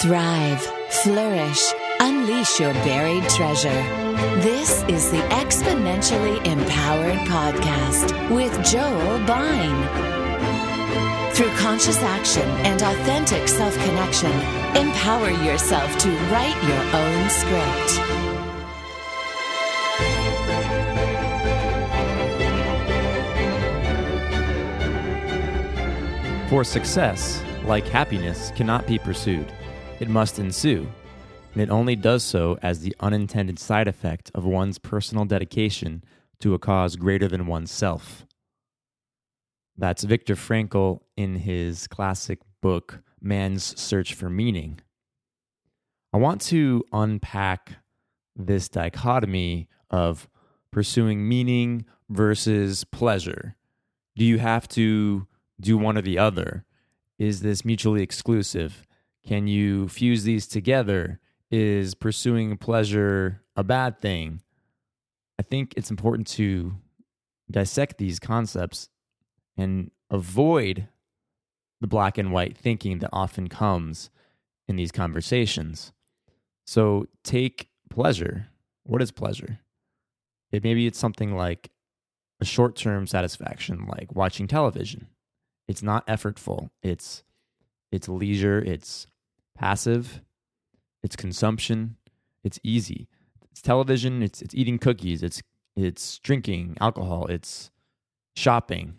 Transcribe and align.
thrive, 0.00 0.60
flourish, 0.90 1.72
unleash 2.00 2.60
your 2.60 2.74
buried 2.74 3.26
treasure. 3.30 3.82
This 4.42 4.82
is 4.88 5.10
the 5.10 5.22
Exponentially 5.30 6.44
Empowered 6.44 7.16
Podcast 7.26 8.12
with 8.34 8.52
Joel 8.62 9.26
Bine. 9.26 9.88
Through 11.32 11.48
conscious 11.56 11.96
action 12.02 12.46
and 12.66 12.82
authentic 12.82 13.48
self 13.48 13.74
connection, 13.84 14.32
empower 14.76 15.30
yourself 15.30 15.96
to 15.98 16.10
write 16.30 16.62
your 16.62 16.82
own 16.92 17.30
script. 17.30 18.16
For 26.50 26.64
success, 26.64 27.42
like 27.64 27.88
happiness, 27.88 28.52
cannot 28.54 28.86
be 28.86 28.98
pursued. 28.98 29.50
It 29.98 30.10
must 30.10 30.38
ensue, 30.38 30.86
and 31.54 31.62
it 31.62 31.70
only 31.70 31.96
does 31.96 32.22
so 32.22 32.58
as 32.60 32.80
the 32.80 32.94
unintended 33.00 33.58
side 33.58 33.88
effect 33.88 34.30
of 34.34 34.44
one's 34.44 34.78
personal 34.78 35.24
dedication 35.24 36.04
to 36.40 36.52
a 36.52 36.58
cause 36.58 36.96
greater 36.96 37.28
than 37.28 37.46
oneself. 37.46 38.26
That's 39.78 40.04
Viktor 40.04 40.34
Frankl 40.34 41.00
in 41.16 41.36
his 41.36 41.86
classic 41.86 42.40
book, 42.60 43.00
Man's 43.22 43.78
Search 43.80 44.12
for 44.12 44.28
Meaning. 44.28 44.80
I 46.12 46.18
want 46.18 46.42
to 46.42 46.84
unpack 46.92 47.76
this 48.34 48.68
dichotomy 48.68 49.68
of 49.90 50.28
pursuing 50.70 51.26
meaning 51.26 51.86
versus 52.10 52.84
pleasure. 52.84 53.56
Do 54.14 54.26
you 54.26 54.38
have 54.38 54.68
to 54.68 55.26
do 55.58 55.78
one 55.78 55.96
or 55.96 56.02
the 56.02 56.18
other? 56.18 56.66
Is 57.18 57.40
this 57.40 57.64
mutually 57.64 58.02
exclusive? 58.02 58.85
Can 59.26 59.46
you 59.48 59.88
fuse 59.88 60.24
these 60.24 60.46
together? 60.46 61.20
Is 61.50 61.94
pursuing 61.94 62.56
pleasure 62.56 63.42
a 63.54 63.64
bad 63.64 64.00
thing? 64.00 64.42
I 65.38 65.42
think 65.42 65.74
it's 65.76 65.90
important 65.90 66.26
to 66.28 66.76
dissect 67.50 67.98
these 67.98 68.18
concepts 68.18 68.88
and 69.56 69.90
avoid 70.10 70.88
the 71.80 71.86
black 71.86 72.18
and 72.18 72.32
white 72.32 72.56
thinking 72.56 72.98
that 73.00 73.10
often 73.12 73.48
comes 73.48 74.10
in 74.66 74.76
these 74.76 74.92
conversations. 74.92 75.92
So 76.66 77.06
take 77.22 77.68
pleasure. 77.90 78.48
What 78.84 79.02
is 79.02 79.10
pleasure? 79.12 79.60
It 80.50 80.64
maybe 80.64 80.86
it's 80.86 80.98
something 80.98 81.36
like 81.36 81.70
a 82.40 82.44
short-term 82.44 83.06
satisfaction 83.06 83.86
like 83.86 84.14
watching 84.14 84.46
television 84.46 85.08
it's 85.68 85.82
not 85.82 86.06
effortful. 86.06 86.70
It's 86.82 87.22
it's 87.92 88.08
leisure, 88.08 88.58
it's 88.58 89.06
passive, 89.56 90.20
it's 91.02 91.16
consumption, 91.16 91.96
it's 92.44 92.60
easy. 92.62 93.08
It's 93.50 93.62
television, 93.62 94.22
it's 94.22 94.42
it's 94.42 94.54
eating 94.54 94.78
cookies, 94.78 95.22
it's 95.22 95.42
it's 95.76 96.18
drinking 96.18 96.76
alcohol, 96.80 97.26
it's 97.26 97.70
shopping. 98.34 98.94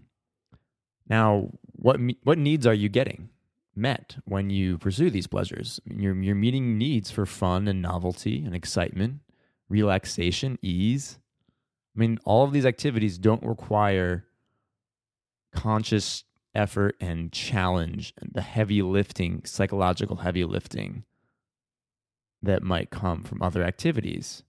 Now, 1.09 1.52
what 1.73 2.00
what 2.23 2.38
needs 2.38 2.66
are 2.66 2.73
you 2.73 2.89
getting 2.89 3.30
met 3.75 4.17
when 4.25 4.50
you 4.50 4.78
pursue 4.78 5.09
these 5.09 5.28
pleasures? 5.28 5.80
You're 5.85 6.19
you're 6.22 6.35
meeting 6.35 6.78
needs 6.78 7.11
for 7.11 7.25
fun 7.25 7.67
and 7.67 7.81
novelty 7.81 8.44
and 8.44 8.55
excitement, 8.55 9.19
relaxation, 9.69 10.58
ease. 10.61 11.19
I 11.95 12.00
mean, 12.00 12.19
all 12.25 12.44
of 12.44 12.52
these 12.52 12.66
activities 12.66 13.17
don't 13.17 13.44
require 13.44 14.25
conscious 15.53 16.23
effort 16.58 16.95
and 17.00 17.31
challenge 17.31 18.13
and 18.19 18.31
the 18.33 18.41
heavy 18.41 18.81
lifting, 18.81 19.41
psychological 19.45 20.17
heavy 20.17 20.44
lifting 20.44 21.03
that 22.41 22.63
might 22.63 22.89
come 22.89 23.23
from 23.23 23.41
other 23.41 23.63
activities. 23.63 24.44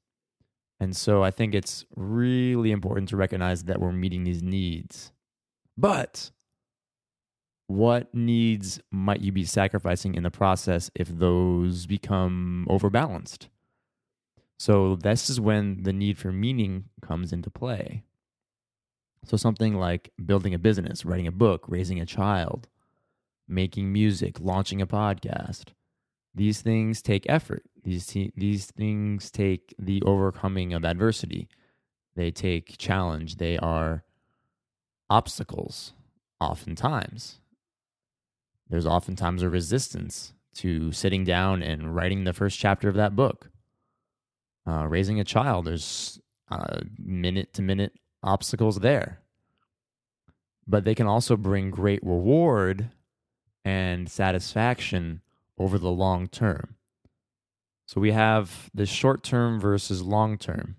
And 0.81 0.97
so 0.97 1.23
I 1.23 1.31
think 1.31 1.55
it's 1.55 1.85
really 1.95 2.71
important 2.71 3.09
to 3.11 3.17
recognize 3.17 3.65
that 3.65 3.81
we're 3.81 3.93
meeting 3.93 4.25
these 4.25 4.43
needs. 4.43 5.13
But 5.77 6.31
what 7.67 8.15
needs 8.15 8.81
might 8.91 9.21
you 9.21 9.31
be 9.31 9.45
sacrificing 9.45 10.15
in 10.15 10.23
the 10.23 10.31
process 10.31 10.91
if 10.95 11.09
those 11.09 11.87
become 11.87 12.67
overbalanced? 12.69 13.49
So, 14.61 14.97
this 14.97 15.31
is 15.31 15.41
when 15.41 15.85
the 15.85 15.93
need 15.93 16.19
for 16.19 16.33
meaning 16.33 16.87
comes 17.01 17.33
into 17.33 17.49
play. 17.49 18.03
So, 19.29 19.37
something 19.37 19.75
like 19.75 20.11
building 20.25 20.55
a 20.55 20.59
business, 20.59 21.05
writing 21.05 21.27
a 21.27 21.33
book, 21.33 21.67
raising 21.69 22.01
a 22.01 22.07
child, 22.07 22.67
making 23.47 23.93
music, 23.93 24.41
launching 24.41 24.81
a 24.81 24.87
podcast. 24.87 25.67
These 26.35 26.63
things 26.63 27.03
take 27.03 27.27
effort. 27.29 27.65
These, 27.83 28.07
these 28.37 28.67
things 28.71 29.31
take 29.31 29.75
the 29.79 30.03
overcoming 30.03 30.73
of 30.73 30.85
adversity. 30.85 31.49
They 32.17 32.31
take 32.31 32.79
challenge. 32.79 33.37
They 33.37 33.59
are 33.59 34.03
obstacles, 35.11 35.93
oftentimes. 36.41 37.41
There's 38.71 38.87
oftentimes 38.87 39.43
a 39.43 39.51
resistance 39.51 40.33
to 40.57 40.91
sitting 40.91 41.25
down 41.25 41.63
and 41.63 41.95
writing 41.95 42.25
the 42.25 42.33
first 42.33 42.59
chapter 42.59 42.89
of 42.89 42.95
that 42.95 43.15
book. 43.15 43.51
Uh, 44.67 44.87
raising 44.87 45.21
a 45.21 45.25
child, 45.25 45.67
there's 45.67 46.19
minute 46.99 47.53
to 47.55 47.63
minute 47.63 47.93
obstacles 48.23 48.81
there. 48.81 49.21
But 50.67 50.85
they 50.85 50.95
can 50.95 51.07
also 51.07 51.37
bring 51.37 51.71
great 51.71 52.03
reward 52.03 52.91
and 53.65 54.11
satisfaction 54.11 55.23
over 55.59 55.79
the 55.79 55.91
long 55.91 56.29
term. 56.29 56.77
So 57.87 58.01
we 58.01 58.13
have 58.13 58.71
the 58.75 58.87
short 58.87 59.23
term 59.23 59.59
versus 59.59 60.03
long 60.03 60.37
term. 60.37 60.77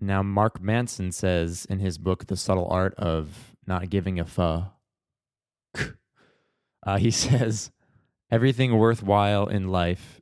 Now, 0.00 0.22
Mark 0.22 0.60
Manson 0.60 1.12
says 1.12 1.66
in 1.68 1.78
his 1.78 1.98
book, 1.98 2.26
The 2.26 2.36
Subtle 2.36 2.68
Art 2.68 2.94
of 2.94 3.56
Not 3.66 3.90
Giving 3.90 4.20
a 4.20 4.24
Fuck, 4.24 4.74
uh, 6.86 6.98
he 6.98 7.10
says, 7.10 7.72
everything 8.30 8.76
worthwhile 8.76 9.46
in 9.46 9.68
life 9.68 10.20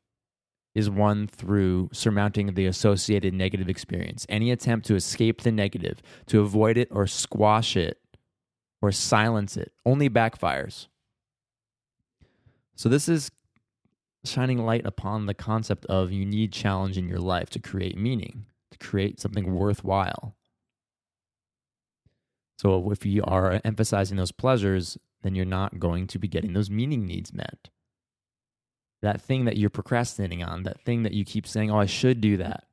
is 0.75 0.89
won 0.89 1.27
through 1.27 1.91
surmounting 1.93 2.55
the 2.55 2.67
associated 2.67 3.35
negative 3.35 3.69
experience. 3.69 4.27
Any 4.29 4.51
attempt 4.51 4.87
to 4.87 4.95
escape 4.95 5.43
the 5.43 5.53
negative, 5.53 6.01
to 6.27 6.41
avoid 6.41 6.79
it 6.79 6.89
or 6.91 7.07
squash 7.07 7.77
it 7.77 7.99
or 8.81 8.91
silence 8.91 9.57
it, 9.57 9.73
only 9.85 10.09
backfires. 10.09 10.89
So, 12.75 12.89
this 12.89 13.09
is 13.09 13.31
shining 14.25 14.59
light 14.59 14.87
upon 14.87 15.27
the 15.27 15.35
concept 15.35 15.85
of 15.87 16.11
you 16.11 16.25
need 16.25 16.53
challenge 16.53 16.97
in 16.97 17.09
your 17.09 17.19
life 17.19 17.51
to 17.51 17.59
create 17.59 17.99
meaning, 17.99 18.47
to 18.71 18.79
create 18.79 19.21
something 19.21 19.55
worthwhile. 19.55 20.35
So, 22.59 22.91
if 22.91 23.05
you 23.05 23.23
are 23.25 23.61
emphasizing 23.63 24.17
those 24.17 24.33
pleasures, 24.33 24.97
then 25.23 25.35
you're 25.35 25.45
not 25.45 25.79
going 25.79 26.07
to 26.09 26.19
be 26.19 26.29
getting 26.29 26.55
those 26.55 26.71
meaning 26.71 27.07
needs 27.07 27.33
met 27.33 27.69
that 29.03 29.21
thing 29.21 29.45
that 29.45 29.57
you're 29.57 29.71
procrastinating 29.71 30.43
on, 30.43 30.63
that 30.63 30.81
thing 30.81 31.03
that 31.03 31.13
you 31.13 31.25
keep 31.25 31.47
saying, 31.47 31.71
oh, 31.71 31.79
I 31.79 31.87
should 31.87 32.21
do 32.21 32.37
that, 32.39 32.65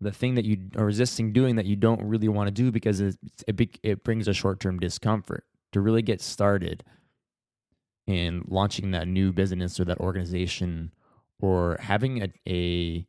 the 0.00 0.12
thing 0.12 0.34
that 0.34 0.44
you 0.44 0.58
are 0.76 0.84
resisting 0.84 1.32
doing 1.32 1.56
that 1.56 1.66
you 1.66 1.76
don't 1.76 2.02
really 2.02 2.28
want 2.28 2.48
to 2.48 2.52
do 2.52 2.72
because 2.72 3.00
it, 3.00 3.16
it, 3.46 3.78
it 3.82 4.04
brings 4.04 4.28
a 4.28 4.34
short 4.34 4.60
term 4.60 4.78
discomfort. 4.78 5.44
To 5.72 5.80
really 5.82 6.00
get 6.00 6.22
started 6.22 6.84
in 8.06 8.44
launching 8.48 8.92
that 8.92 9.06
new 9.06 9.30
business 9.30 9.78
or 9.78 9.84
that 9.84 9.98
organization 9.98 10.94
or 11.38 11.76
having 11.80 12.22
a, 12.22 12.32
a 12.48 13.06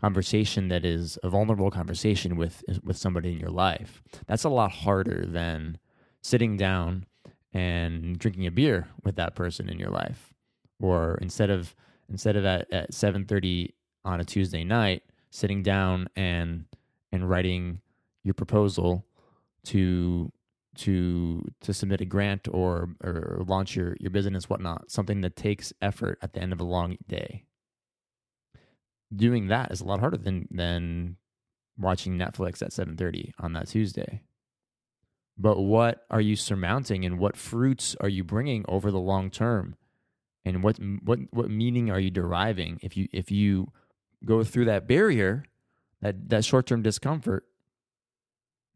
conversation 0.00 0.68
that 0.68 0.84
is 0.84 1.18
a 1.24 1.28
vulnerable 1.28 1.72
conversation 1.72 2.36
with 2.36 2.62
with 2.84 2.96
somebody 2.96 3.32
in 3.32 3.40
your 3.40 3.50
life 3.50 4.00
that's 4.26 4.44
a 4.44 4.48
lot 4.48 4.70
harder 4.70 5.24
than 5.26 5.78
sitting 6.22 6.56
down 6.56 7.04
and 7.54 8.18
drinking 8.18 8.46
a 8.46 8.50
beer 8.50 8.88
with 9.04 9.14
that 9.16 9.36
person 9.36 9.68
in 9.68 9.78
your 9.78 9.90
life. 9.90 10.34
Or 10.80 11.16
instead 11.22 11.50
of 11.50 11.74
instead 12.10 12.36
of 12.36 12.44
at, 12.44 12.72
at 12.72 12.92
7.30 12.92 13.70
on 14.04 14.20
a 14.20 14.24
tuesday 14.24 14.64
night 14.64 15.02
sitting 15.30 15.62
down 15.62 16.08
and 16.14 16.64
and 17.10 17.28
writing 17.28 17.80
your 18.22 18.34
proposal 18.34 19.04
to 19.64 20.30
to 20.76 21.44
to 21.60 21.72
submit 21.72 22.00
a 22.00 22.04
grant 22.04 22.48
or 22.50 22.90
or 23.02 23.42
launch 23.46 23.76
your 23.76 23.96
your 23.98 24.10
business 24.10 24.48
whatnot 24.48 24.90
something 24.90 25.20
that 25.20 25.36
takes 25.36 25.72
effort 25.80 26.18
at 26.22 26.32
the 26.32 26.40
end 26.40 26.52
of 26.52 26.60
a 26.60 26.64
long 26.64 26.96
day. 27.08 27.44
Doing 29.14 29.48
that 29.48 29.70
is 29.70 29.80
a 29.80 29.84
lot 29.84 30.00
harder 30.00 30.16
than 30.16 30.48
than 30.50 31.16
watching 31.76 32.16
netflix 32.16 32.62
at 32.62 32.70
7.30 32.70 33.32
on 33.40 33.52
that 33.54 33.68
tuesday. 33.68 34.22
But 35.36 35.58
what 35.60 36.06
are 36.10 36.20
you 36.20 36.36
surmounting 36.36 37.04
and 37.04 37.18
what 37.18 37.36
fruits 37.36 37.96
are 38.00 38.08
you 38.08 38.22
bringing 38.22 38.64
over 38.68 38.92
the 38.92 39.00
long 39.00 39.30
term 39.30 39.74
and 40.44 40.62
what 40.62 40.78
what 41.02 41.18
what 41.30 41.50
meaning 41.50 41.90
are 41.90 42.00
you 42.00 42.10
deriving 42.10 42.78
if 42.82 42.96
you 42.96 43.08
if 43.12 43.30
you 43.30 43.72
go 44.24 44.42
through 44.44 44.64
that 44.64 44.86
barrier 44.86 45.44
that 46.00 46.28
that 46.28 46.44
short-term 46.44 46.82
discomfort 46.82 47.44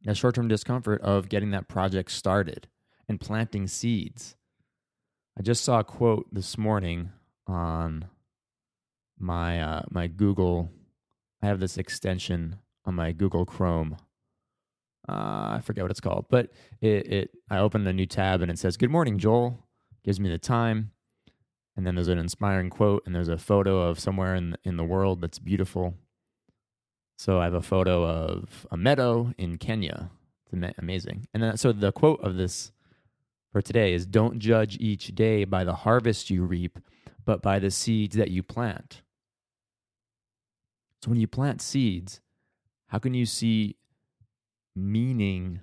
that 0.02 0.16
short-term 0.16 0.48
discomfort 0.48 1.00
of 1.02 1.28
getting 1.28 1.50
that 1.50 1.68
project 1.68 2.10
started 2.10 2.68
and 3.08 3.20
planting 3.20 3.66
seeds 3.66 4.36
i 5.38 5.42
just 5.42 5.64
saw 5.64 5.80
a 5.80 5.84
quote 5.84 6.26
this 6.32 6.56
morning 6.58 7.10
on 7.46 8.06
my 9.18 9.60
uh, 9.60 9.82
my 9.90 10.06
Google. 10.06 10.70
I 11.42 11.46
have 11.46 11.60
this 11.60 11.78
extension 11.78 12.56
on 12.84 12.94
my 12.94 13.12
Google 13.12 13.44
Chrome. 13.44 13.96
Uh, 15.08 15.56
I 15.56 15.60
forget 15.62 15.84
what 15.84 15.90
it's 15.90 16.00
called, 16.00 16.26
but 16.30 16.50
it, 16.80 17.12
it 17.12 17.30
I 17.50 17.58
opened 17.58 17.86
a 17.88 17.92
new 17.92 18.06
tab 18.06 18.42
and 18.42 18.50
it 18.50 18.58
says 18.58 18.76
"Good 18.76 18.90
morning, 18.90 19.18
Joel." 19.18 19.64
Gives 20.04 20.20
me 20.20 20.28
the 20.30 20.38
time, 20.38 20.92
and 21.78 21.86
then 21.86 21.94
there's 21.94 22.08
an 22.08 22.18
inspiring 22.18 22.70
quote, 22.70 23.04
and 23.06 23.14
there's 23.14 23.28
a 23.28 23.38
photo 23.38 23.82
of 23.82 24.00
somewhere 24.00 24.34
in 24.34 24.56
in 24.64 24.76
the 24.76 24.82
world 24.84 25.20
that's 25.20 25.38
beautiful. 25.38 25.94
So 27.16 27.40
I 27.40 27.44
have 27.44 27.54
a 27.54 27.62
photo 27.62 28.04
of 28.04 28.66
a 28.72 28.76
meadow 28.76 29.32
in 29.38 29.58
Kenya. 29.58 30.10
It's 30.50 30.76
amazing. 30.76 31.28
And 31.32 31.40
then 31.40 31.56
so 31.56 31.70
the 31.70 31.92
quote 31.92 32.20
of 32.20 32.34
this 32.34 32.72
for 33.52 33.62
today 33.62 33.94
is 33.94 34.06
don't 34.06 34.40
judge 34.40 34.76
each 34.80 35.14
day 35.14 35.44
by 35.44 35.62
the 35.62 35.74
harvest 35.74 36.30
you 36.30 36.42
reap, 36.42 36.80
but 37.24 37.42
by 37.42 37.60
the 37.60 37.70
seeds 37.70 38.16
that 38.16 38.32
you 38.32 38.42
plant. 38.42 39.02
So 41.04 41.10
when 41.10 41.20
you 41.20 41.28
plant 41.28 41.62
seeds, 41.62 42.20
how 42.88 42.98
can 42.98 43.14
you 43.14 43.24
see 43.24 43.76
meaning 44.74 45.60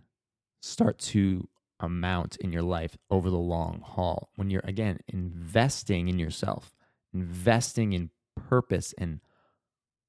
start 0.61 0.97
to 0.97 1.49
amount 1.79 2.37
in 2.37 2.51
your 2.51 2.61
life 2.61 2.97
over 3.09 3.29
the 3.29 3.37
long 3.37 3.81
haul? 3.83 4.29
When 4.35 4.49
you're, 4.49 4.61
again, 4.63 4.99
investing 5.07 6.07
in 6.07 6.19
yourself, 6.19 6.73
investing 7.13 7.93
in 7.93 8.09
purpose 8.35 8.93
and 8.97 9.19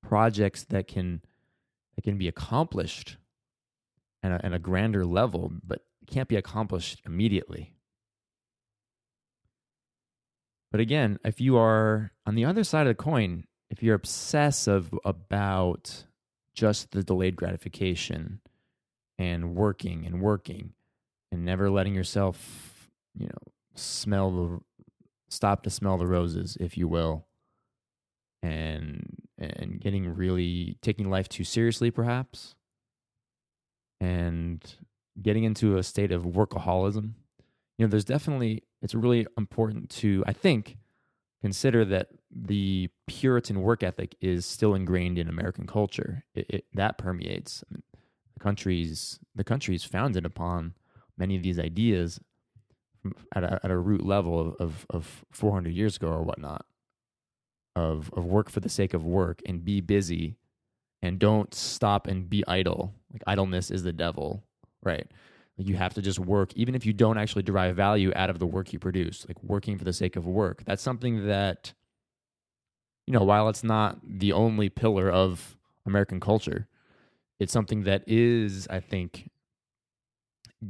projects 0.02 0.64
that 0.64 0.86
can 0.86 1.22
that 1.94 2.02
can 2.02 2.18
be 2.18 2.28
accomplished 2.28 3.16
at 4.22 4.30
a, 4.30 4.44
at 4.44 4.52
a 4.52 4.58
grander 4.58 5.04
level, 5.04 5.50
but 5.64 5.80
can't 6.06 6.28
be 6.28 6.36
accomplished 6.36 7.00
immediately. 7.06 7.72
But 10.70 10.80
again, 10.80 11.18
if 11.24 11.40
you 11.40 11.56
are 11.56 12.12
on 12.26 12.34
the 12.34 12.44
other 12.44 12.64
side 12.64 12.86
of 12.86 12.96
the 12.96 13.02
coin, 13.02 13.44
if 13.70 13.82
you're 13.82 13.94
obsessive 13.94 14.92
about 15.04 16.04
just 16.54 16.90
the 16.90 17.02
delayed 17.02 17.36
gratification 17.36 18.40
and 19.18 19.54
working 19.54 20.04
and 20.06 20.20
working 20.20 20.74
and 21.36 21.44
never 21.44 21.70
letting 21.70 21.94
yourself, 21.94 22.88
you 23.14 23.26
know, 23.26 23.52
smell 23.74 24.30
the 24.30 24.60
stop 25.28 25.62
to 25.64 25.70
smell 25.70 25.98
the 25.98 26.06
roses, 26.06 26.56
if 26.58 26.78
you 26.78 26.88
will, 26.88 27.26
and 28.42 29.04
and 29.38 29.78
getting 29.80 30.14
really 30.14 30.78
taking 30.80 31.10
life 31.10 31.28
too 31.28 31.44
seriously 31.44 31.90
perhaps 31.90 32.54
and 34.00 34.76
getting 35.20 35.44
into 35.44 35.76
a 35.76 35.82
state 35.82 36.10
of 36.10 36.22
workaholism. 36.22 37.12
You 37.76 37.86
know 37.86 37.88
there's 37.88 38.06
definitely 38.06 38.62
it's 38.80 38.94
really 38.94 39.26
important 39.36 39.90
to 39.90 40.24
i 40.26 40.32
think 40.32 40.78
consider 41.42 41.84
that 41.84 42.08
the 42.30 42.88
puritan 43.06 43.60
work 43.60 43.82
ethic 43.82 44.16
is 44.22 44.46
still 44.46 44.74
ingrained 44.74 45.18
in 45.18 45.28
american 45.28 45.66
culture. 45.66 46.24
It, 46.34 46.46
it, 46.48 46.64
that 46.72 46.96
permeates 46.96 47.62
the 47.70 48.40
country's 48.40 49.18
the 49.34 49.44
country 49.44 49.74
is 49.74 49.84
founded 49.84 50.24
upon 50.24 50.72
many 51.18 51.36
of 51.36 51.42
these 51.42 51.58
ideas 51.58 52.20
at 53.34 53.44
a, 53.44 53.60
at 53.62 53.70
a 53.70 53.78
root 53.78 54.04
level 54.04 54.40
of, 54.40 54.56
of, 54.58 54.86
of 54.90 55.24
400 55.30 55.72
years 55.72 55.96
ago 55.96 56.08
or 56.08 56.22
whatnot 56.22 56.64
of 57.76 58.10
of 58.16 58.24
work 58.24 58.50
for 58.50 58.60
the 58.60 58.68
sake 58.68 58.94
of 58.94 59.04
work 59.04 59.42
and 59.46 59.64
be 59.64 59.80
busy 59.80 60.36
and 61.02 61.18
don't 61.18 61.54
stop 61.54 62.06
and 62.06 62.28
be 62.28 62.42
idle. 62.48 62.94
Like 63.12 63.22
idleness 63.26 63.70
is 63.70 63.82
the 63.82 63.92
devil, 63.92 64.42
right? 64.82 65.06
Like 65.58 65.68
you 65.68 65.76
have 65.76 65.94
to 65.94 66.02
just 66.02 66.18
work 66.18 66.52
even 66.56 66.74
if 66.74 66.86
you 66.86 66.92
don't 66.92 67.18
actually 67.18 67.42
derive 67.42 67.76
value 67.76 68.12
out 68.16 68.30
of 68.30 68.38
the 68.38 68.46
work 68.46 68.72
you 68.72 68.78
produce. 68.78 69.26
Like 69.28 69.40
working 69.42 69.78
for 69.78 69.84
the 69.84 69.92
sake 69.92 70.16
of 70.16 70.26
work. 70.26 70.64
That's 70.64 70.82
something 70.82 71.26
that 71.26 71.74
you 73.06 73.12
know, 73.12 73.22
while 73.22 73.48
it's 73.48 73.62
not 73.62 73.98
the 74.02 74.32
only 74.32 74.68
pillar 74.68 75.08
of 75.08 75.56
American 75.86 76.18
culture, 76.18 76.66
it's 77.38 77.52
something 77.52 77.84
that 77.84 78.02
is, 78.06 78.66
I 78.68 78.80
think, 78.80 79.30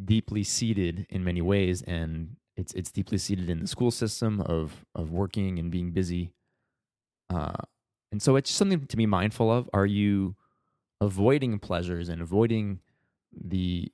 deeply 0.05 0.43
seated 0.43 1.07
in 1.09 1.25
many 1.25 1.41
ways 1.41 1.83
and 1.83 2.37
it's 2.57 2.73
it's 2.75 2.91
deeply 2.91 3.19
seated 3.19 3.49
in 3.51 3.61
the 3.61 3.67
school 3.67 3.91
system 3.91 4.41
of 4.43 4.85
of 4.95 5.11
working 5.11 5.59
and 5.59 5.71
being 5.71 5.91
busy 5.93 6.33
uh, 7.31 7.57
and 8.13 8.23
so 8.23 8.37
it's 8.37 8.51
something 8.51 8.87
to 8.87 8.97
be 8.97 9.07
mindful 9.07 9.51
of. 9.51 9.69
Are 9.73 9.87
you 9.87 10.37
avoiding 11.01 11.59
pleasures 11.59 12.09
and 12.09 12.23
avoiding 12.23 12.81
the 13.33 13.91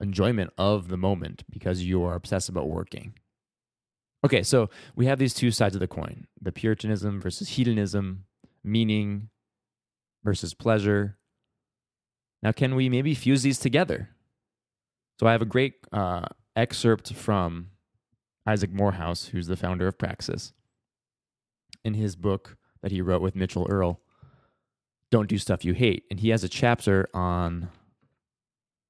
enjoyment 0.00 0.50
of 0.58 0.88
the 0.88 0.96
moment 0.96 1.44
because 1.50 1.82
you 1.82 2.02
are 2.04 2.14
obsessed 2.14 2.48
about 2.48 2.68
working? 2.68 3.14
Okay, 4.24 4.42
so 4.42 4.70
we 4.94 5.06
have 5.06 5.18
these 5.18 5.34
two 5.34 5.50
sides 5.50 5.74
of 5.74 5.80
the 5.80 5.88
coin 5.88 6.26
the 6.40 6.52
Puritanism 6.52 7.20
versus 7.20 7.50
hedonism, 7.50 8.24
meaning 8.62 9.28
versus 10.24 10.54
pleasure. 10.54 11.18
Now, 12.42 12.52
can 12.52 12.74
we 12.74 12.88
maybe 12.88 13.14
fuse 13.14 13.42
these 13.42 13.58
together? 13.58 14.11
So 15.18 15.26
I 15.26 15.32
have 15.32 15.42
a 15.42 15.46
great 15.46 15.74
uh, 15.92 16.26
excerpt 16.56 17.12
from 17.12 17.68
Isaac 18.46 18.72
Morehouse, 18.72 19.26
who's 19.26 19.46
the 19.46 19.56
founder 19.56 19.86
of 19.86 19.98
Praxis 19.98 20.52
in 21.84 21.94
his 21.94 22.16
book 22.16 22.56
that 22.82 22.92
he 22.92 23.00
wrote 23.00 23.22
with 23.22 23.36
Mitchell 23.36 23.66
Earle, 23.70 24.00
Don't 25.10 25.28
Do 25.28 25.38
Stuff 25.38 25.64
You 25.64 25.74
Hate. 25.74 26.04
And 26.10 26.20
he 26.20 26.30
has 26.30 26.42
a 26.44 26.48
chapter 26.48 27.08
on 27.14 27.68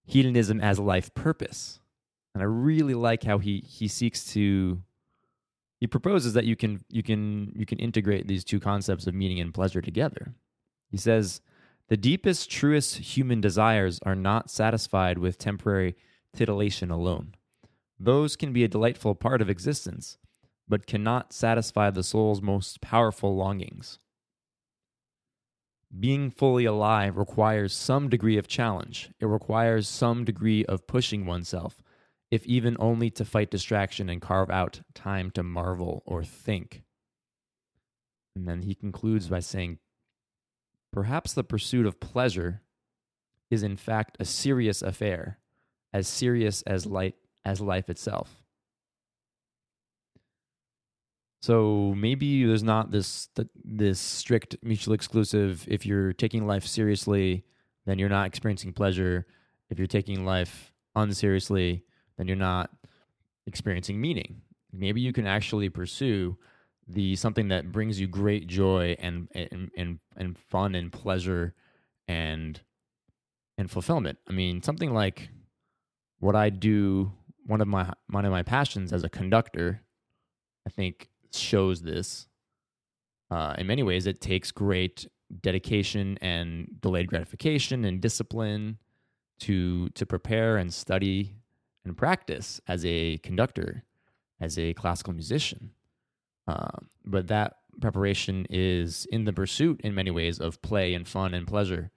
hedonism 0.04 0.60
as 0.60 0.78
a 0.78 0.82
life 0.82 1.14
purpose. 1.14 1.80
And 2.34 2.42
I 2.42 2.46
really 2.46 2.94
like 2.94 3.24
how 3.24 3.38
he 3.38 3.62
he 3.66 3.88
seeks 3.88 4.24
to 4.32 4.82
he 5.80 5.86
proposes 5.86 6.32
that 6.32 6.44
you 6.44 6.56
can 6.56 6.84
you 6.88 7.02
can 7.02 7.52
you 7.54 7.66
can 7.66 7.78
integrate 7.78 8.26
these 8.26 8.44
two 8.44 8.60
concepts 8.60 9.06
of 9.06 9.14
meaning 9.14 9.40
and 9.40 9.52
pleasure 9.52 9.82
together. 9.82 10.34
He 10.90 10.96
says, 10.96 11.42
"The 11.88 11.96
deepest 11.96 12.50
truest 12.50 12.96
human 12.96 13.40
desires 13.40 14.00
are 14.04 14.14
not 14.14 14.50
satisfied 14.50 15.18
with 15.18 15.38
temporary 15.38 15.94
titillation 16.34 16.90
alone. 16.90 17.34
Those 17.98 18.36
can 18.36 18.52
be 18.52 18.64
a 18.64 18.68
delightful 18.68 19.14
part 19.14 19.40
of 19.40 19.50
existence, 19.50 20.18
but 20.68 20.86
cannot 20.86 21.32
satisfy 21.32 21.90
the 21.90 22.02
soul's 22.02 22.42
most 22.42 22.80
powerful 22.80 23.36
longings. 23.36 23.98
Being 25.98 26.30
fully 26.30 26.64
alive 26.64 27.18
requires 27.18 27.74
some 27.74 28.08
degree 28.08 28.38
of 28.38 28.48
challenge. 28.48 29.10
It 29.20 29.26
requires 29.26 29.86
some 29.86 30.24
degree 30.24 30.64
of 30.64 30.86
pushing 30.86 31.26
oneself, 31.26 31.82
if 32.30 32.46
even 32.46 32.76
only 32.78 33.10
to 33.10 33.26
fight 33.26 33.50
distraction 33.50 34.08
and 34.08 34.20
carve 34.20 34.50
out 34.50 34.80
time 34.94 35.30
to 35.32 35.42
marvel 35.42 36.02
or 36.06 36.24
think. 36.24 36.82
And 38.34 38.48
then 38.48 38.62
he 38.62 38.74
concludes 38.74 39.28
by 39.28 39.40
saying, 39.40 39.78
Perhaps 40.92 41.34
the 41.34 41.44
pursuit 41.44 41.84
of 41.84 42.00
pleasure 42.00 42.62
is 43.50 43.62
in 43.62 43.76
fact 43.76 44.16
a 44.18 44.24
serious 44.24 44.80
affair, 44.80 45.38
as 45.92 46.08
serious 46.08 46.62
as 46.62 46.86
light 46.86 47.14
as 47.44 47.60
life 47.60 47.90
itself. 47.90 48.42
So 51.42 51.92
maybe 51.96 52.44
there's 52.44 52.62
not 52.62 52.92
this 52.92 53.28
this 53.64 53.98
strict 53.98 54.56
mutually 54.62 54.94
exclusive. 54.94 55.66
If 55.68 55.84
you're 55.84 56.12
taking 56.12 56.46
life 56.46 56.64
seriously, 56.64 57.44
then 57.84 57.98
you're 57.98 58.08
not 58.08 58.28
experiencing 58.28 58.72
pleasure. 58.72 59.26
If 59.68 59.78
you're 59.78 59.88
taking 59.88 60.24
life 60.24 60.72
unseriously, 60.94 61.84
then 62.16 62.28
you're 62.28 62.36
not 62.36 62.70
experiencing 63.46 64.00
meaning. 64.00 64.42
Maybe 64.72 65.00
you 65.00 65.12
can 65.12 65.26
actually 65.26 65.68
pursue 65.68 66.38
the 66.86 67.16
something 67.16 67.48
that 67.48 67.72
brings 67.72 68.00
you 68.00 68.06
great 68.06 68.46
joy 68.46 68.96
and 69.00 69.28
and 69.34 69.70
and, 69.76 69.98
and 70.16 70.38
fun 70.38 70.76
and 70.76 70.92
pleasure 70.92 71.54
and 72.06 72.60
and 73.58 73.68
fulfillment. 73.68 74.18
I 74.28 74.32
mean, 74.32 74.62
something 74.62 74.94
like 74.94 75.30
what 76.22 76.36
I 76.36 76.50
do 76.50 77.12
one 77.46 77.60
of 77.60 77.66
my 77.66 77.92
one 78.08 78.24
of 78.24 78.30
my 78.30 78.44
passions 78.44 78.92
as 78.92 79.02
a 79.02 79.08
conductor, 79.08 79.82
I 80.64 80.70
think 80.70 81.08
shows 81.34 81.82
this. 81.82 82.28
Uh, 83.28 83.54
in 83.58 83.66
many 83.66 83.82
ways, 83.82 84.06
it 84.06 84.20
takes 84.20 84.52
great 84.52 85.08
dedication 85.40 86.16
and 86.20 86.68
delayed 86.80 87.08
gratification 87.08 87.84
and 87.84 88.00
discipline 88.00 88.78
to 89.40 89.88
to 89.90 90.06
prepare 90.06 90.58
and 90.58 90.72
study 90.72 91.34
and 91.84 91.96
practice 91.96 92.60
as 92.68 92.86
a 92.86 93.18
conductor, 93.18 93.82
as 94.40 94.56
a 94.56 94.74
classical 94.74 95.12
musician. 95.12 95.72
Uh, 96.46 96.78
but 97.04 97.26
that 97.26 97.56
preparation 97.80 98.46
is 98.48 99.08
in 99.10 99.24
the 99.24 99.32
pursuit, 99.32 99.80
in 99.82 99.92
many 99.92 100.12
ways, 100.12 100.38
of 100.38 100.62
play 100.62 100.94
and 100.94 101.08
fun 101.08 101.34
and 101.34 101.48
pleasure. 101.48 101.90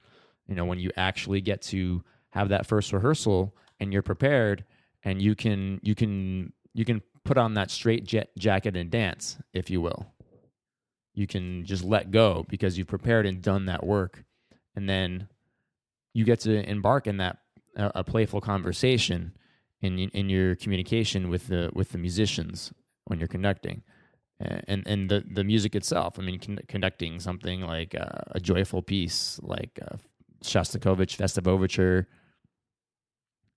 You 0.48 0.55
know, 0.55 0.65
when 0.65 0.79
you 0.79 0.89
actually 0.98 1.41
get 1.41 1.62
to 1.63 2.03
have 2.29 2.50
that 2.50 2.65
first 2.65 2.91
rehearsal 2.91 3.55
and 3.79 3.91
you're 3.91 4.01
prepared, 4.01 4.65
and 5.03 5.22
you 5.22 5.36
can 5.36 5.79
you 5.84 5.96
can 5.96 6.53
you 6.74 6.86
can 6.86 7.01
put 7.24 7.38
on 7.38 7.55
that 7.55 7.72
straight 7.72 8.05
jet 8.05 8.29
jacket 8.38 8.75
and 8.77 8.89
dance, 8.91 9.38
if 9.53 9.70
you 9.70 9.82
will. 9.82 10.13
You 11.13 11.27
can 11.27 11.65
just 11.65 11.84
let 11.84 12.12
go 12.12 12.46
because 12.50 12.77
you've 12.77 12.88
prepared 12.88 13.25
and 13.25 13.41
done 13.41 13.65
that 13.65 13.86
work. 13.86 14.25
And 14.75 14.89
then 14.89 15.29
you 16.13 16.25
get 16.25 16.41
to 16.41 16.70
embark 16.70 17.08
in 17.08 17.17
that 17.17 17.38
uh, 17.77 17.91
a 17.96 18.03
playful 18.03 18.41
conversation 18.41 19.34
in 19.82 20.00
in 20.00 20.29
your 20.29 20.55
communication 20.55 21.29
with 21.29 21.48
the 21.48 21.70
with 21.74 21.91
the 21.91 21.98
musicians 21.98 22.74
when 23.05 23.20
you're 23.20 23.27
conducting. 23.27 23.84
and 24.39 24.86
and 24.86 25.10
the 25.10 25.24
the 25.34 25.44
music 25.44 25.75
itself. 25.75 26.20
I 26.20 26.22
mean, 26.22 26.39
con- 26.39 26.60
conducting 26.67 27.20
something 27.20 27.62
like 27.62 27.96
uh, 27.96 28.22
a 28.32 28.39
joyful 28.39 28.82
piece, 28.82 29.39
like 29.41 29.79
uh, 29.82 29.98
Shostakovich 30.44 31.15
Festive 31.15 31.48
Overture. 31.48 32.08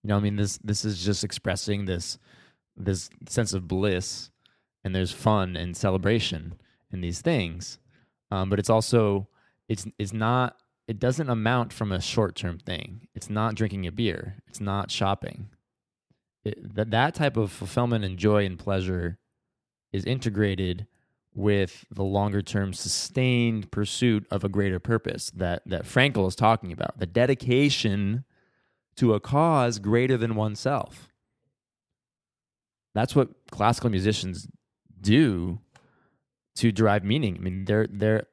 You 0.09 0.15
know, 0.15 0.21
I 0.21 0.21
mean 0.21 0.37
this 0.37 0.57
this 0.65 0.87
is 0.87 1.05
just 1.05 1.23
expressing 1.23 1.85
this 1.85 2.19
this 2.75 3.11
sense 3.29 3.53
of 3.53 3.69
bliss, 3.69 4.31
and 4.83 4.95
there's 4.95 5.13
fun 5.13 5.55
and 5.55 5.77
celebration 5.77 6.55
in 6.91 7.03
these 7.03 7.21
things, 7.21 7.79
um, 8.31 8.49
but 8.49 8.59
it's 8.59 8.71
also 8.71 9.29
it's 9.69 9.87
it's 9.99 10.15
not 10.15 10.57
it 10.87 10.99
doesn't 10.99 11.29
amount 11.29 11.75
from 11.75 11.93
a 11.93 12.01
short 12.01 12.37
term 12.37 12.59
thing. 12.59 13.09
It's 13.15 13.29
not 13.29 13.55
drinking 13.55 13.87
a 13.87 13.93
beer. 13.93 14.37
It's 14.47 14.63
not 14.63 14.91
shopping. 14.91 15.51
It, 16.43 16.75
that 16.77 16.91
that 16.91 17.15
type 17.15 17.37
of 17.37 17.53
fulfillment 17.53 18.03
and 18.03 18.17
joy 18.17 18.47
and 18.47 18.59
pleasure 18.59 19.19
is 19.93 20.07
integrated 20.07 20.87
with 21.35 21.85
the 21.91 22.03
longer 22.03 22.41
term 22.41 22.73
sustained 22.73 23.71
pursuit 23.71 24.27
of 24.31 24.43
a 24.43 24.49
greater 24.49 24.79
purpose 24.79 25.31
that 25.37 25.61
that 25.67 25.85
Frankl 25.85 26.27
is 26.27 26.35
talking 26.35 26.73
about. 26.73 26.99
The 26.99 27.05
dedication 27.05 28.25
to 28.99 29.15
a 29.15 29.21
cause 29.21 29.79
greater 29.79 30.17
than 30.17 30.35
oneself. 30.35 31.13
That's 32.95 33.15
what 33.15 33.29
classical 33.51 33.91
musicians 33.91 34.49
do 35.01 35.61
to 36.57 36.73
derive 36.73 37.05
meaning. 37.05 37.37
I 37.37 37.41
mean, 37.41 37.65
they're 37.65 37.87
they're 37.89 38.27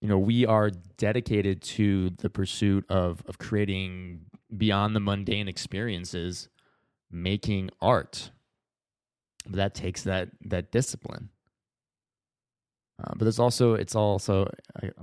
you 0.00 0.08
know, 0.08 0.18
we 0.18 0.46
are 0.46 0.70
dedicated 0.96 1.62
to 1.62 2.10
the 2.10 2.30
pursuit 2.30 2.84
of 2.88 3.22
of 3.26 3.38
creating 3.38 4.26
beyond 4.54 4.94
the 4.94 5.00
mundane 5.00 5.48
experiences, 5.48 6.48
making 7.10 7.70
art. 7.80 8.30
But 9.46 9.56
that 9.56 9.74
takes 9.74 10.02
that 10.02 10.28
that 10.44 10.70
discipline. 10.70 11.30
Uh, 13.02 13.12
but 13.16 13.20
there's 13.20 13.38
also 13.38 13.74
it's 13.74 13.94
also 13.94 14.50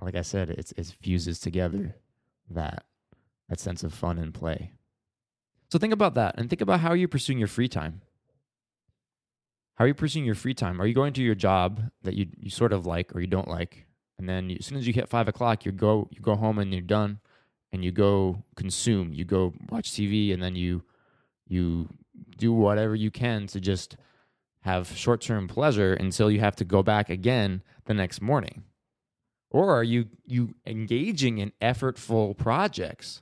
like 0.02 0.16
I 0.16 0.22
said, 0.22 0.52
it's 0.52 0.72
it 0.74 0.94
fuses 1.02 1.40
together 1.40 1.96
that 2.52 2.86
that 3.50 3.60
sense 3.60 3.84
of 3.84 3.94
fun 3.94 4.18
and 4.18 4.34
play. 4.34 4.72
So 5.70 5.80
think 5.80 5.94
about 5.94 6.14
that 6.16 6.36
and 6.38 6.50
think 6.50 6.62
about 6.62 6.80
how 6.80 6.94
you're 6.94 7.08
pursuing 7.08 7.40
your 7.40 7.48
free 7.48 7.68
time. 7.68 8.02
How 9.76 9.84
are 9.84 9.88
you 9.88 9.94
pursuing 9.94 10.26
your 10.26 10.36
free 10.36 10.54
time? 10.54 10.82
Are 10.82 10.86
you 10.86 10.94
going 10.94 11.14
to 11.14 11.22
your 11.22 11.36
job 11.36 11.82
that 12.04 12.14
you, 12.14 12.28
you 12.38 12.50
sort 12.50 12.72
of 12.72 12.86
like 12.86 13.14
or 13.16 13.20
you 13.20 13.28
don't 13.28 13.48
like? 13.48 13.86
And 14.18 14.30
then 14.30 14.50
you, 14.50 14.58
as 14.60 14.66
soon 14.66 14.78
as 14.78 14.88
you 14.88 14.94
hit 14.94 15.10
five 15.10 15.28
o'clock, 15.28 15.66
you 15.66 15.72
go 15.72 16.08
you 16.12 16.22
go 16.22 16.36
home 16.36 16.60
and 16.60 16.72
you're 16.72 16.82
done, 16.82 17.20
and 17.72 17.84
you 17.84 17.92
go 17.92 18.44
consume. 18.56 19.14
You 19.14 19.26
go 19.26 19.54
watch 19.70 19.92
TV, 19.92 20.34
and 20.34 20.42
then 20.42 20.56
you 20.56 20.84
you 21.48 21.90
do 22.38 22.54
whatever 22.54 22.96
you 22.96 23.12
can 23.12 23.48
to 23.48 23.60
just 23.60 23.98
have 24.62 24.96
short 24.96 25.22
term 25.22 25.48
pleasure 25.48 25.94
until 25.94 26.32
you 26.32 26.40
have 26.40 26.56
to 26.56 26.66
go 26.66 26.82
back 26.82 27.10
again 27.10 27.62
the 27.86 27.94
next 27.94 28.22
morning. 28.22 28.64
Or 29.52 29.76
are 29.76 29.84
you 29.84 30.06
you 30.26 30.56
engaging 30.66 31.38
in 31.38 31.52
effortful 31.62 32.38
projects 32.38 33.22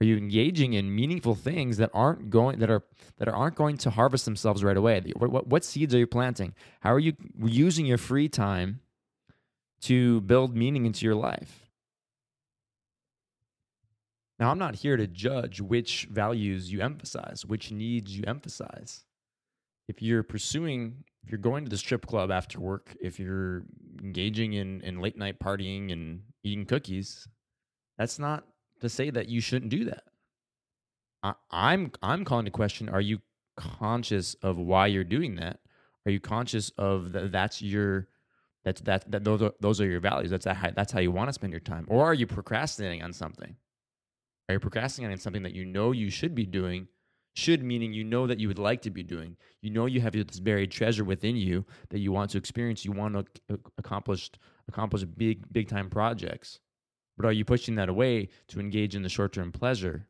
are 0.00 0.04
you 0.04 0.16
engaging 0.16 0.74
in 0.74 0.94
meaningful 0.94 1.34
things 1.34 1.76
that 1.78 1.90
aren't 1.92 2.30
going 2.30 2.60
that 2.60 2.70
are 2.70 2.84
that 3.16 3.28
aren't 3.28 3.56
going 3.56 3.76
to 3.78 3.90
harvest 3.90 4.24
themselves 4.24 4.62
right 4.62 4.76
away? 4.76 5.02
What, 5.16 5.30
what, 5.30 5.46
what 5.48 5.64
seeds 5.64 5.94
are 5.94 5.98
you 5.98 6.06
planting? 6.06 6.54
How 6.80 6.92
are 6.94 7.00
you 7.00 7.14
using 7.42 7.84
your 7.84 7.98
free 7.98 8.28
time 8.28 8.80
to 9.82 10.20
build 10.22 10.56
meaning 10.56 10.86
into 10.86 11.04
your 11.04 11.16
life? 11.16 11.68
Now, 14.38 14.52
I'm 14.52 14.58
not 14.58 14.76
here 14.76 14.96
to 14.96 15.08
judge 15.08 15.60
which 15.60 16.06
values 16.10 16.70
you 16.70 16.80
emphasize, 16.80 17.44
which 17.44 17.72
needs 17.72 18.16
you 18.16 18.22
emphasize. 18.26 19.04
If 19.88 20.00
you're 20.00 20.22
pursuing, 20.22 21.02
if 21.24 21.32
you're 21.32 21.38
going 21.38 21.64
to 21.64 21.70
the 21.70 21.76
strip 21.76 22.06
club 22.06 22.30
after 22.30 22.60
work, 22.60 22.96
if 23.00 23.18
you're 23.18 23.64
engaging 24.00 24.52
in, 24.52 24.80
in 24.82 25.00
late 25.00 25.16
night 25.16 25.40
partying 25.40 25.92
and 25.92 26.22
eating 26.44 26.66
cookies, 26.66 27.26
that's 27.96 28.20
not 28.20 28.44
to 28.80 28.88
say 28.88 29.10
that 29.10 29.28
you 29.28 29.40
shouldn't 29.40 29.70
do 29.70 29.84
that. 29.86 30.04
I, 31.22 31.34
I'm 31.50 31.92
I'm 32.02 32.24
calling 32.24 32.44
the 32.44 32.50
question: 32.50 32.88
Are 32.88 33.00
you 33.00 33.20
conscious 33.56 34.34
of 34.42 34.56
why 34.56 34.86
you're 34.86 35.04
doing 35.04 35.36
that? 35.36 35.60
Are 36.06 36.10
you 36.10 36.20
conscious 36.20 36.70
of 36.78 37.12
that? 37.12 37.32
That's 37.32 37.60
your 37.60 38.08
that's 38.64 38.80
that 38.82 39.10
that 39.10 39.24
those 39.24 39.42
are, 39.42 39.52
those 39.60 39.80
are 39.80 39.86
your 39.86 40.00
values. 40.00 40.30
That's 40.30 40.46
how, 40.46 40.70
that's 40.74 40.92
how 40.92 41.00
you 41.00 41.10
want 41.10 41.28
to 41.28 41.32
spend 41.32 41.52
your 41.52 41.60
time. 41.60 41.86
Or 41.88 42.04
are 42.04 42.14
you 42.14 42.26
procrastinating 42.26 43.02
on 43.02 43.12
something? 43.12 43.56
Are 44.48 44.54
you 44.54 44.60
procrastinating 44.60 45.12
on 45.12 45.18
something 45.18 45.42
that 45.42 45.54
you 45.54 45.64
know 45.64 45.92
you 45.92 46.10
should 46.10 46.34
be 46.34 46.46
doing? 46.46 46.88
Should 47.34 47.62
meaning 47.62 47.92
you 47.92 48.02
know 48.02 48.26
that 48.26 48.40
you 48.40 48.48
would 48.48 48.58
like 48.58 48.82
to 48.82 48.90
be 48.90 49.02
doing. 49.02 49.36
You 49.60 49.70
know 49.70 49.86
you 49.86 50.00
have 50.00 50.12
this 50.12 50.40
buried 50.40 50.72
treasure 50.72 51.04
within 51.04 51.36
you 51.36 51.66
that 51.90 52.00
you 52.00 52.10
want 52.10 52.30
to 52.30 52.38
experience. 52.38 52.84
You 52.84 52.92
want 52.92 53.14
to 53.48 53.60
accomplish 53.76 54.30
accomplish 54.68 55.04
big 55.04 55.52
big 55.52 55.68
time 55.68 55.88
projects. 55.88 56.58
But 57.18 57.26
are 57.26 57.32
you 57.32 57.44
pushing 57.44 57.74
that 57.74 57.88
away 57.88 58.28
to 58.46 58.60
engage 58.60 58.94
in 58.94 59.02
the 59.02 59.08
short 59.08 59.32
term 59.32 59.50
pleasure? 59.50 60.06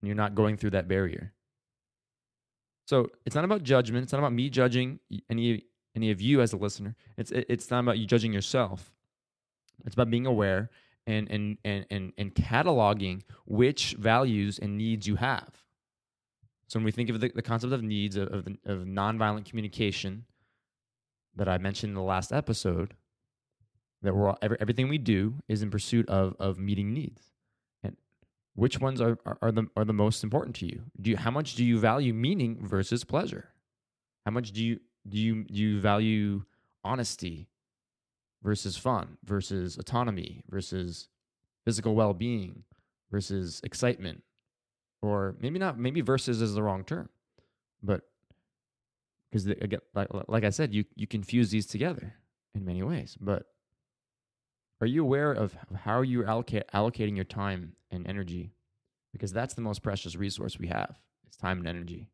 And 0.00 0.08
you're 0.08 0.16
not 0.16 0.34
going 0.34 0.56
through 0.56 0.70
that 0.70 0.88
barrier. 0.88 1.34
So 2.86 3.10
it's 3.26 3.36
not 3.36 3.44
about 3.44 3.62
judgment. 3.62 4.02
It's 4.02 4.12
not 4.12 4.18
about 4.18 4.32
me 4.32 4.50
judging 4.50 4.98
any 5.30 5.66
any 5.94 6.10
of 6.10 6.20
you 6.22 6.40
as 6.40 6.54
a 6.54 6.56
listener. 6.56 6.96
It's 7.16 7.30
it's 7.30 7.70
not 7.70 7.80
about 7.80 7.98
you 7.98 8.06
judging 8.06 8.32
yourself. 8.32 8.92
It's 9.84 9.94
about 9.94 10.10
being 10.10 10.26
aware 10.26 10.70
and 11.06 11.30
and 11.30 11.58
and 11.64 11.86
and, 11.90 12.12
and 12.16 12.34
cataloging 12.34 13.22
which 13.44 13.94
values 13.98 14.58
and 14.58 14.78
needs 14.78 15.06
you 15.06 15.16
have. 15.16 15.62
So 16.66 16.78
when 16.78 16.84
we 16.84 16.92
think 16.92 17.10
of 17.10 17.20
the, 17.20 17.28
the 17.28 17.42
concept 17.42 17.74
of 17.74 17.82
needs 17.82 18.16
of, 18.16 18.28
of, 18.28 18.46
of 18.64 18.86
nonviolent 18.86 19.44
communication 19.44 20.24
that 21.36 21.46
I 21.46 21.58
mentioned 21.58 21.90
in 21.90 21.94
the 21.94 22.00
last 22.00 22.32
episode, 22.32 22.94
that 24.02 24.14
we're 24.14 24.28
all, 24.28 24.38
every, 24.42 24.56
everything 24.60 24.88
we 24.88 24.98
do 24.98 25.34
is 25.48 25.62
in 25.62 25.70
pursuit 25.70 26.08
of 26.08 26.34
of 26.38 26.58
meeting 26.58 26.92
needs. 26.92 27.32
And 27.82 27.96
which 28.54 28.78
ones 28.80 29.00
are, 29.00 29.18
are, 29.24 29.38
are 29.42 29.52
the 29.52 29.66
are 29.76 29.84
the 29.84 29.92
most 29.92 30.24
important 30.24 30.56
to 30.56 30.66
you? 30.66 30.82
Do 31.00 31.10
you 31.10 31.16
how 31.16 31.30
much 31.30 31.54
do 31.54 31.64
you 31.64 31.78
value 31.78 32.12
meaning 32.12 32.66
versus 32.66 33.04
pleasure? 33.04 33.48
How 34.24 34.32
much 34.32 34.52
do 34.52 34.64
you 34.64 34.80
do 35.08 35.18
you 35.18 35.44
do 35.44 35.54
you 35.54 35.80
value 35.80 36.44
honesty 36.84 37.48
versus 38.42 38.76
fun 38.76 39.18
versus 39.24 39.78
autonomy 39.78 40.42
versus 40.48 41.08
physical 41.64 41.94
well-being 41.94 42.64
versus 43.10 43.60
excitement? 43.64 44.22
Or 45.00 45.34
maybe 45.40 45.58
not 45.58 45.78
maybe 45.78 46.00
versus 46.00 46.40
is 46.40 46.54
the 46.54 46.62
wrong 46.62 46.84
term 46.84 47.08
but 47.82 48.02
because 49.30 49.46
again 49.46 49.80
like, 49.94 50.08
like 50.28 50.44
i 50.44 50.50
said 50.50 50.72
you 50.72 50.84
you 50.94 51.06
confuse 51.06 51.50
these 51.50 51.66
together 51.66 52.14
in 52.54 52.64
many 52.64 52.82
ways 52.82 53.16
but 53.20 53.46
are 54.82 54.86
you 54.86 55.04
aware 55.04 55.30
of 55.30 55.56
how 55.84 56.02
you're 56.02 56.26
allocate, 56.26 56.64
allocating 56.74 57.14
your 57.14 57.24
time 57.24 57.76
and 57.92 58.04
energy? 58.04 58.50
Because 59.12 59.32
that's 59.32 59.54
the 59.54 59.60
most 59.60 59.80
precious 59.80 60.16
resource 60.16 60.58
we 60.58 60.66
have. 60.66 60.96
It's 61.24 61.36
time 61.36 61.58
and 61.58 61.68
energy. 61.68 62.08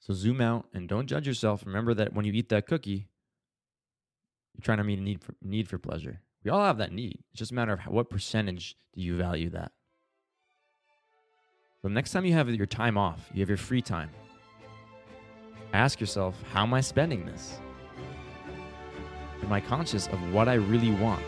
So 0.00 0.14
zoom 0.14 0.40
out 0.40 0.64
and 0.72 0.88
don't 0.88 1.08
judge 1.08 1.26
yourself. 1.26 1.66
Remember 1.66 1.92
that 1.92 2.14
when 2.14 2.24
you 2.24 2.32
eat 2.32 2.48
that 2.48 2.66
cookie, 2.66 3.10
you're 4.54 4.62
trying 4.62 4.78
to 4.78 4.84
meet 4.84 4.98
a 4.98 5.02
need 5.02 5.22
for, 5.22 5.34
need 5.42 5.68
for 5.68 5.76
pleasure. 5.76 6.22
We 6.42 6.50
all 6.50 6.64
have 6.64 6.78
that 6.78 6.92
need. 6.92 7.22
It's 7.32 7.40
just 7.40 7.52
a 7.52 7.54
matter 7.54 7.74
of 7.74 7.80
how, 7.80 7.90
what 7.90 8.08
percentage 8.08 8.76
do 8.94 9.02
you 9.02 9.18
value 9.18 9.50
that. 9.50 9.72
So 11.82 11.88
next 11.88 12.12
time 12.12 12.24
you 12.24 12.32
have 12.32 12.48
your 12.48 12.64
time 12.64 12.96
off, 12.96 13.28
you 13.34 13.40
have 13.40 13.50
your 13.50 13.58
free 13.58 13.82
time, 13.82 14.08
ask 15.74 16.00
yourself, 16.00 16.42
how 16.50 16.62
am 16.62 16.72
I 16.72 16.80
spending 16.80 17.26
this? 17.26 17.58
Am 19.44 19.52
I 19.52 19.60
conscious 19.60 20.06
of 20.06 20.32
what 20.32 20.48
I 20.48 20.54
really 20.54 20.90
want? 20.92 21.22